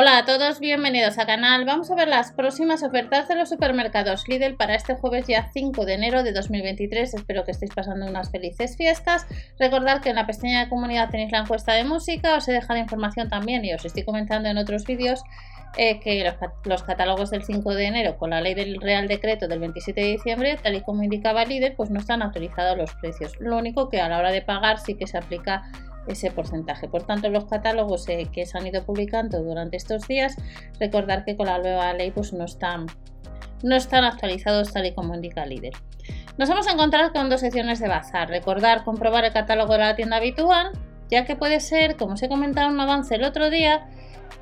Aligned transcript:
Hola 0.00 0.18
a 0.18 0.24
todos, 0.24 0.60
bienvenidos 0.60 1.18
al 1.18 1.26
canal. 1.26 1.64
Vamos 1.64 1.90
a 1.90 1.96
ver 1.96 2.06
las 2.06 2.30
próximas 2.30 2.84
ofertas 2.84 3.26
de 3.26 3.34
los 3.34 3.48
supermercados 3.48 4.28
Lidl 4.28 4.54
para 4.54 4.76
este 4.76 4.94
jueves 4.94 5.26
ya 5.26 5.50
5 5.52 5.84
de 5.84 5.94
enero 5.94 6.22
de 6.22 6.30
2023. 6.30 7.14
Espero 7.14 7.44
que 7.44 7.50
estéis 7.50 7.74
pasando 7.74 8.06
unas 8.06 8.30
felices 8.30 8.76
fiestas. 8.76 9.26
Recordad 9.58 10.00
que 10.00 10.10
en 10.10 10.14
la 10.14 10.24
pestaña 10.24 10.60
de 10.60 10.68
comunidad 10.68 11.10
tenéis 11.10 11.32
la 11.32 11.40
encuesta 11.40 11.72
de 11.72 11.82
música, 11.82 12.36
os 12.36 12.46
he 12.46 12.52
dejado 12.52 12.78
información 12.78 13.28
también 13.28 13.64
y 13.64 13.74
os 13.74 13.84
estoy 13.84 14.04
comentando 14.04 14.48
en 14.48 14.58
otros 14.58 14.84
vídeos 14.84 15.24
eh, 15.76 15.98
que 15.98 16.22
los, 16.22 16.36
los, 16.64 16.84
catálogos 16.84 17.30
del 17.30 17.42
5 17.42 17.74
de 17.74 17.86
enero 17.86 18.18
con 18.18 18.30
la 18.30 18.40
ley 18.40 18.54
del 18.54 18.80
Real 18.80 19.08
Decreto 19.08 19.48
del 19.48 19.58
27 19.58 20.00
de 20.00 20.06
diciembre, 20.06 20.60
tal 20.62 20.76
y 20.76 20.80
como 20.82 21.02
indicaba 21.02 21.44
Lidl, 21.44 21.74
pues 21.74 21.90
no 21.90 21.98
están 21.98 22.22
actualizados 22.22 22.78
los 22.78 22.94
precios. 22.94 23.32
Lo 23.40 23.58
único 23.58 23.88
que 23.88 24.00
a 24.00 24.08
la 24.08 24.18
hora 24.18 24.30
de 24.30 24.42
pagar 24.42 24.78
sí 24.78 24.94
que 24.94 25.08
se 25.08 25.18
aplica 25.18 25.64
ese 26.08 26.30
porcentaje. 26.30 26.88
Por 26.88 27.04
tanto, 27.04 27.28
los 27.28 27.44
catálogos 27.44 28.08
eh, 28.08 28.28
que 28.32 28.46
se 28.46 28.58
han 28.58 28.66
ido 28.66 28.84
publicando 28.84 29.42
durante 29.42 29.76
estos 29.76 30.06
días, 30.08 30.36
recordar 30.80 31.24
que 31.24 31.36
con 31.36 31.46
la 31.46 31.58
nueva 31.58 31.92
ley 31.94 32.10
pues 32.10 32.32
no 32.32 32.44
están, 32.44 32.86
no 33.62 33.76
están 33.76 34.04
actualizados 34.04 34.72
tal 34.72 34.86
y 34.86 34.94
como 34.94 35.14
indica 35.14 35.44
el 35.44 35.50
líder. 35.50 35.72
Nos 36.36 36.48
vamos 36.48 36.68
a 36.68 36.72
encontrar 36.72 37.12
con 37.12 37.28
dos 37.28 37.40
secciones 37.40 37.80
de 37.80 37.88
bazar. 37.88 38.28
Recordar 38.28 38.84
comprobar 38.84 39.24
el 39.24 39.32
catálogo 39.32 39.72
de 39.72 39.80
la 39.80 39.96
tienda 39.96 40.16
habitual, 40.16 40.72
ya 41.10 41.24
que 41.24 41.36
puede 41.36 41.60
ser, 41.60 41.96
como 41.96 42.14
os 42.14 42.22
he 42.22 42.28
comentado 42.28 42.68
en 42.68 42.74
un 42.74 42.80
avance 42.80 43.14
el 43.14 43.24
otro 43.24 43.50
día, 43.50 43.88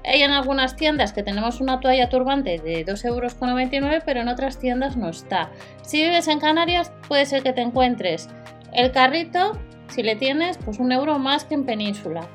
hay 0.05 0.23
en 0.23 0.31
algunas 0.31 0.77
tiendas 0.77 1.13
que 1.13 1.23
tenemos 1.23 1.61
una 1.61 1.81
toalla 1.81 2.09
turbante 2.09 2.59
de 2.59 2.85
2,99 2.85 3.07
euros, 3.07 4.03
pero 4.05 4.21
en 4.21 4.29
otras 4.29 4.59
tiendas 4.59 4.97
no 4.97 5.09
está. 5.09 5.51
Si 5.83 6.03
vives 6.03 6.29
en 6.29 6.39
Canarias, 6.39 6.93
puede 7.09 7.27
ser 7.27 7.43
que 7.43 7.53
te 7.53 7.63
encuentres 7.63 8.29
el 8.73 8.93
carrito 8.93 9.59
si 9.89 10.03
le 10.03 10.17
tienes, 10.17 10.59
pues 10.59 10.79
un 10.79 10.93
euro 10.93 11.19
más 11.19 11.45
que 11.45 11.55
en 11.55 11.65
Península. 11.65 12.27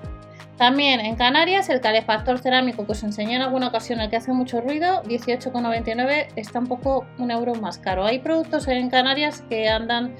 También 0.57 0.99
en 0.99 1.15
Canarias 1.15 1.69
el 1.69 1.81
calefactor 1.81 2.37
cerámico 2.37 2.85
que 2.85 2.91
os 2.91 3.01
enseñé 3.01 3.35
en 3.35 3.41
alguna 3.41 3.69
ocasión, 3.69 3.99
el 3.99 4.11
que 4.11 4.17
hace 4.17 4.31
mucho 4.31 4.61
ruido, 4.61 5.01
18,99 5.03 6.27
está 6.35 6.59
un 6.59 6.67
poco 6.67 7.05
un 7.17 7.31
euro 7.31 7.55
más 7.55 7.79
caro. 7.79 8.05
Hay 8.05 8.19
productos 8.19 8.67
en 8.67 8.89
Canarias 8.91 9.43
que 9.49 9.69
andan 9.69 10.13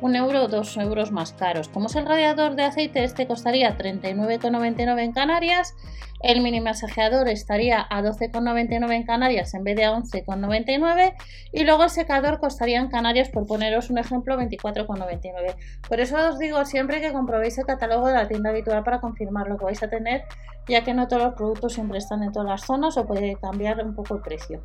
un 0.00 0.16
euro 0.16 0.44
o 0.44 0.48
dos 0.48 0.76
euros 0.76 1.12
más 1.12 1.32
caros. 1.32 1.68
Como 1.68 1.86
es 1.86 1.96
el 1.96 2.06
radiador 2.06 2.54
de 2.54 2.64
aceite, 2.64 3.04
este 3.04 3.26
costaría 3.26 3.76
39,99 3.76 5.02
en 5.02 5.12
Canarias. 5.12 5.74
El 6.20 6.40
mini 6.40 6.60
masajeador 6.60 7.28
estaría 7.28 7.86
a 7.88 8.02
12,99 8.02 8.92
en 8.92 9.04
Canarias 9.04 9.54
en 9.54 9.62
vez 9.62 9.76
de 9.76 9.84
a 9.84 9.92
11,99. 9.92 11.14
Y 11.52 11.64
luego 11.64 11.84
el 11.84 11.90
secador 11.90 12.40
costaría 12.40 12.80
en 12.80 12.88
Canarias, 12.88 13.28
por 13.28 13.46
poneros 13.46 13.90
un 13.90 13.98
ejemplo, 13.98 14.36
24,99. 14.36 15.54
Por 15.88 16.00
eso 16.00 16.16
os 16.28 16.38
digo 16.38 16.64
siempre 16.64 17.00
que 17.00 17.12
comprobéis 17.12 17.58
el 17.58 17.66
catálogo 17.66 18.08
de 18.08 18.14
la 18.14 18.28
tienda 18.28 18.50
habitual 18.50 18.82
para 18.82 19.00
confirmar 19.00 19.48
lo 19.48 19.56
que 19.58 19.64
vais 19.64 19.82
a 19.82 19.88
tener, 19.88 20.24
ya 20.68 20.82
que 20.82 20.92
no 20.92 21.06
todos 21.06 21.22
los 21.22 21.34
productos 21.34 21.72
siempre 21.72 21.98
están 21.98 22.22
en 22.22 22.32
todas 22.32 22.48
las 22.48 22.62
zonas 22.62 22.96
o 22.96 23.06
puede 23.06 23.36
cambiar 23.36 23.84
un 23.84 23.94
poco 23.94 24.16
el 24.16 24.22
precio. 24.22 24.60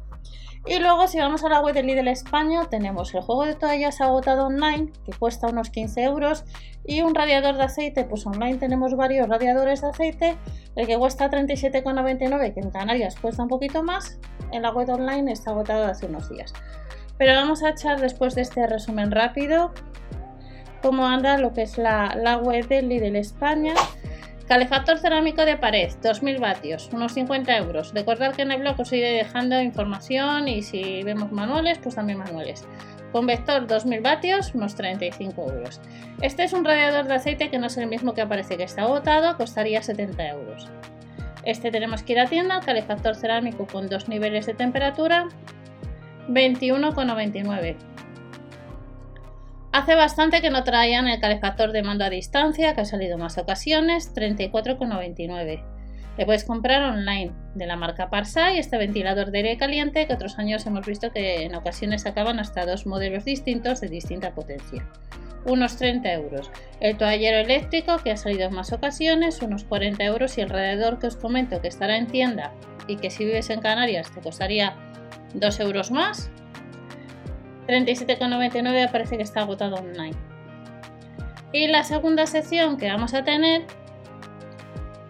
Y 0.65 0.79
luego 0.79 1.07
si 1.07 1.19
vamos 1.19 1.43
a 1.43 1.49
la 1.49 1.59
web 1.59 1.73
de 1.73 1.83
Lidl 1.83 2.07
España 2.07 2.65
tenemos 2.69 3.13
el 3.13 3.21
juego 3.21 3.43
de 3.45 3.55
toallas 3.55 3.99
agotado 3.99 4.45
online 4.45 4.93
que 5.05 5.11
cuesta 5.23 5.47
unos 5.47 5.69
15 5.69 6.03
euros 6.03 6.43
y 6.83 7.02
un 7.02 7.16
radiador 7.16 7.55
de 7.55 7.63
aceite, 7.63 8.03
pues 8.03 8.25
online 8.25 8.57
tenemos 8.57 8.93
varios 8.97 9.29
radiadores 9.29 9.79
de 9.79 9.88
aceite, 9.88 10.38
el 10.75 10.85
que 10.85 10.97
cuesta 10.97 11.31
37,99 11.31 12.53
que 12.53 12.59
en 12.59 12.71
Canarias 12.71 13.16
cuesta 13.16 13.41
un 13.41 13.47
poquito 13.47 13.83
más, 13.83 14.19
en 14.51 14.63
la 14.63 14.71
web 14.71 14.89
online 14.89 15.31
está 15.31 15.51
agotado 15.51 15.85
hace 15.85 16.07
unos 16.07 16.29
días. 16.29 16.53
Pero 17.17 17.35
vamos 17.35 17.63
a 17.63 17.69
echar 17.69 18.01
después 18.01 18.35
de 18.35 18.41
este 18.41 18.67
resumen 18.67 19.11
rápido 19.11 19.71
cómo 20.81 21.05
anda 21.05 21.38
lo 21.38 21.53
que 21.53 21.61
es 21.61 21.77
la, 21.77 22.17
la 22.21 22.35
web 22.39 22.67
de 22.67 22.81
Lidl 22.81 23.16
España. 23.16 23.75
Calefactor 24.53 24.99
cerámico 24.99 25.45
de 25.45 25.57
pared, 25.57 25.89
2000 26.03 26.37
vatios, 26.37 26.87
unos 26.93 27.13
50 27.13 27.57
euros. 27.57 27.91
Recordad 27.91 28.35
que 28.35 28.44
en 28.44 28.51
el 28.51 28.59
blog 28.59 28.79
os 28.79 28.94
iré 28.94 29.09
dejando 29.09 29.59
información 29.59 30.47
y 30.47 30.61
si 30.61 31.01
vemos 31.01 31.31
manuales, 31.31 31.79
pues 31.79 31.95
también 31.95 32.19
manuales. 32.19 32.63
Convector 33.11 33.66
2000 33.66 34.01
vatios, 34.01 34.53
unos 34.53 34.75
35 34.75 35.51
euros. 35.51 35.81
Este 36.22 36.44
es 36.44 36.53
un 36.53 36.66
radiador 36.66 37.07
de 37.07 37.16
aceite 37.16 37.50
que 37.50 37.57
no 37.57 37.66
es 37.66 37.78
el 37.78 37.88
mismo 37.88 38.13
que 38.13 38.22
aparece 38.22 38.55
que 38.55 38.61
está 38.61 38.83
agotado, 38.83 39.35
costaría 39.38 39.81
70 39.81 40.28
euros. 40.28 40.69
Este 41.44 41.72
tenemos 41.72 42.03
que 42.03 42.13
ir 42.13 42.19
a 42.19 42.28
tienda, 42.28 42.59
calefactor 42.59 43.16
cerámico 43.16 43.66
con 43.66 43.89
dos 43.89 44.07
niveles 44.07 44.45
de 44.45 44.53
temperatura, 44.53 45.29
21,99. 46.28 47.75
Hace 49.73 49.95
bastante 49.95 50.39
que 50.41 50.51
no 50.51 50.63
traían 50.63 51.07
el 51.07 51.19
calefactor 51.19 51.72
de 51.72 51.81
mando 51.81 52.06
a 52.06 52.11
distancia, 52.11 52.75
que 52.75 52.81
ha 52.81 52.85
salido 52.85 53.17
más 53.17 53.39
ocasiones, 53.39 54.13
34,99. 54.13 55.63
Le 56.16 56.25
puedes 56.28 56.44
comprar 56.44 56.84
online 56.84 57.31
de 57.56 57.66
la 57.66 57.75
marca 57.75 58.11
Parsai 58.11 58.59
este 58.59 58.78
ventilador 58.78 59.31
de 59.31 59.39
aire 59.39 59.57
caliente 59.57 60.06
que 60.06 60.13
otros 60.13 60.38
años 60.38 60.63
hemos 60.67 60.85
visto 60.85 61.11
que 61.11 61.41
en 61.41 61.56
ocasiones 61.56 62.03
sacaban 62.03 62.39
hasta 62.39 62.67
dos 62.67 62.85
modelos 62.85 63.25
distintos 63.25 63.81
de 63.81 63.88
distinta 63.88 64.35
potencia. 64.35 64.88
Unos 65.44 65.75
30 65.78 66.13
euros. 66.13 66.51
El 66.79 66.95
toallero 66.95 67.40
eléctrico 67.40 67.97
que 67.97 68.11
ha 68.11 68.17
salido 68.17 68.50
en 68.50 68.53
más 68.53 68.72
ocasiones, 68.73 69.41
unos 69.41 69.63
40 69.63 70.03
euros. 70.03 70.38
Y 70.38 70.41
el 70.41 70.50
radiador 70.50 71.00
que 71.00 71.07
os 71.07 71.16
comento 71.16 71.61
que 71.61 71.67
estará 71.67 71.97
en 71.97 72.05
tienda 72.05 72.51
y 72.88 72.97
que 72.97 73.09
si 73.09 73.25
vives 73.25 73.50
en 73.50 73.59
Canarias 73.59 74.11
te 74.11 74.22
costaría 74.22 74.75
2 75.34 75.59
euros 75.61 75.90
más, 75.90 76.29
37,99 77.68 78.91
parece 78.91 79.18
que 79.18 79.24
está 79.24 79.41
agotado 79.41 79.75
online. 79.75 80.16
Y 81.51 81.68
la 81.68 81.84
segunda 81.84 82.25
sección 82.25 82.78
que 82.78 82.90
vamos 82.90 83.13
a 83.13 83.24
tener 83.24 83.63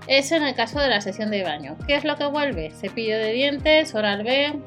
es 0.07 0.31
en 0.31 0.43
el 0.43 0.55
caso 0.55 0.79
de 0.79 0.89
la 0.89 1.01
sección 1.01 1.31
de 1.31 1.43
baño. 1.43 1.77
¿Qué 1.87 1.95
es 1.95 2.03
lo 2.03 2.17
que 2.17 2.25
vuelve? 2.25 2.71
Cepillo 2.71 3.17
de 3.17 3.31
dientes, 3.31 3.95
Oral 3.95 4.23
B, 4.23 4.59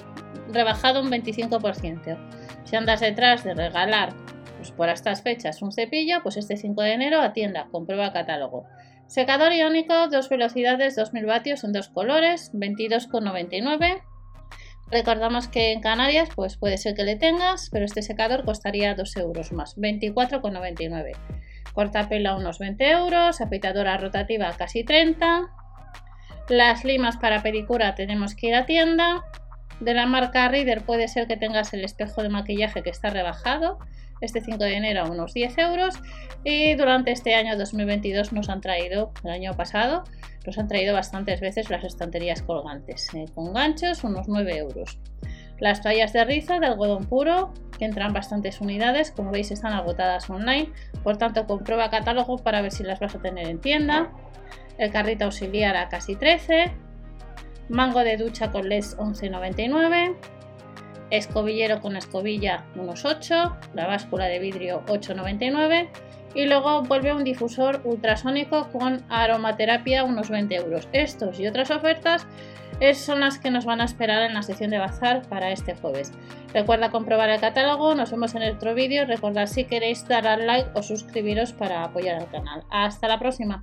rebajado 0.53 1.03
un 1.03 1.11
25%. 1.11 2.17
Si 2.65 2.77
andas 2.77 3.01
detrás 3.01 3.45
de 3.45 3.55
regalar 3.55 4.15
pues 4.57 4.71
por 4.71 4.89
estas 4.89 5.23
fechas 5.23 5.63
un 5.63 5.71
cepillo, 5.71 6.23
pues 6.23 6.37
este 6.37 6.57
5 6.57 6.83
de 6.83 6.93
enero 6.93 7.21
a 7.21 7.33
tienda, 7.33 7.69
comprueba 7.71 8.13
catálogo. 8.13 8.65
Secador 9.07 9.53
iónico, 9.53 10.09
dos 10.09 10.29
velocidades, 10.29 10.97
2000 10.97 11.27
vatios 11.27 11.63
en 11.63 11.73
dos 11.73 11.89
colores, 11.89 12.51
22,99 12.55 14.03
Recordamos 14.91 15.49
que 15.49 15.73
en 15.73 15.81
Canarias 15.81 16.29
pues 16.35 16.57
puede 16.57 16.79
ser 16.79 16.95
que 16.95 17.03
le 17.03 17.17
tengas, 17.17 17.71
pero 17.71 17.85
este 17.85 18.03
secador 18.03 18.45
costaría 18.45 18.95
2 18.95 19.17
euros 19.17 19.53
más, 19.53 19.77
24,99. 19.77 21.13
Cortapela 21.73 22.37
unos 22.37 22.59
20 22.59 22.91
euros, 22.91 23.41
apitadora 23.41 23.99
rotativa 23.99 24.53
casi 24.57 24.85
30. 24.85 25.49
Las 26.49 26.85
limas 26.85 27.17
para 27.17 27.43
pedicura 27.43 27.97
tenemos 27.97 28.35
que 28.37 28.49
ir 28.49 28.55
a 28.55 28.67
tienda. 28.67 29.25
De 29.81 29.93
la 29.93 30.07
marca 30.07 30.49
Reader 30.49 30.83
puede 30.83 31.09
ser 31.09 31.27
que 31.27 31.37
tengas 31.37 31.75
el 31.75 31.85
espejo 31.85 32.23
de 32.23 32.29
maquillaje 32.29 32.83
que 32.83 32.91
está 32.91 33.11
rebajado, 33.11 33.79
este 34.21 34.41
5 34.41 34.57
de 34.59 34.77
enero 34.77 35.03
a 35.03 35.11
unos 35.11 35.35
10 35.35 35.59
euros 35.59 35.97
y 36.45 36.75
durante 36.77 37.11
este 37.11 37.35
año 37.35 37.59
2022 37.59 38.33
nos 38.33 38.49
han 38.49 38.61
traído, 38.61 39.13
el 39.25 39.31
año 39.31 39.55
pasado, 39.55 40.05
nos 40.47 40.59
han 40.59 40.69
traído 40.69 40.95
bastantes 40.95 41.41
veces 41.41 41.71
las 41.71 41.84
estanterías 41.84 42.43
colgantes 42.43 43.12
eh, 43.15 43.27
con 43.34 43.53
ganchos, 43.53 44.05
unos 44.05 44.29
9 44.29 44.57
euros. 44.57 44.99
Las 45.59 45.81
toallas 45.81 46.12
de 46.12 46.25
rizo 46.25 46.61
de 46.61 46.67
algodón 46.67 47.07
puro, 47.07 47.53
que 47.79 47.84
entran 47.84 48.12
bastantes 48.12 48.61
unidades, 48.61 49.11
como 49.11 49.33
veis 49.33 49.51
están 49.51 49.73
agotadas 49.73 50.29
online, 50.31 50.71
por 51.03 51.17
tanto 51.17 51.47
comprueba 51.47 51.91
catálogo 51.91 52.39
para 52.39 52.61
ver 52.61 52.73
si 52.73 52.84
las 52.84 53.01
vas 53.01 53.15
a 53.15 53.21
tener 53.21 53.49
en 53.49 53.61
tienda. 53.61 54.12
El 54.79 54.91
carrito 54.93 55.25
auxiliar 55.25 55.77
a 55.77 55.89
casi 55.89 56.17
13, 56.17 56.73
mango 57.69 58.01
de 58.01 58.17
ducha 58.19 58.51
con 58.51 58.69
LES 58.69 58.97
11,99 58.99 60.15
escobillero 61.11 61.81
con 61.81 61.97
escobilla 61.97 62.65
unos 62.75 63.05
8, 63.05 63.57
la 63.75 63.87
báscula 63.87 64.27
de 64.27 64.39
vidrio 64.39 64.83
8,99 64.87 65.89
y 66.37 66.45
luego 66.45 66.83
vuelve 66.83 67.13
un 67.13 67.25
difusor 67.25 67.81
ultrasónico 67.84 68.69
con 68.71 69.03
aromaterapia 69.09 70.05
unos 70.05 70.28
20 70.28 70.55
euros. 70.55 70.89
Estos 70.93 71.41
y 71.41 71.47
otras 71.47 71.71
ofertas 71.71 72.27
son 72.95 73.21
las 73.21 73.39
que 73.39 73.51
nos 73.51 73.65
van 73.65 73.81
a 73.81 73.84
esperar 73.84 74.22
en 74.22 74.34
la 74.34 74.43
sección 74.43 74.71
de 74.71 74.78
bazar 74.78 75.22
para 75.28 75.51
este 75.51 75.75
jueves. 75.75 76.13
Recuerda 76.53 76.91
comprobar 76.91 77.31
el 77.31 77.41
catálogo, 77.41 77.95
nos 77.95 78.10
vemos 78.10 78.34
en 78.34 78.43
otro 78.43 78.75
vídeo, 78.75 79.07
recordad 79.07 79.47
si 79.47 79.65
queréis 79.65 80.07
dar 80.07 80.27
al 80.27 80.47
like 80.47 80.71
o 80.75 80.83
suscribiros 80.83 81.55
para 81.55 81.84
apoyar 81.84 82.16
al 82.16 82.31
canal. 82.31 82.65
Hasta 82.71 83.09
la 83.09 83.19
próxima. 83.19 83.60